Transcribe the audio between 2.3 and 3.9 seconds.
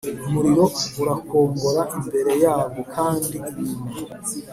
yabwo kandi inyuma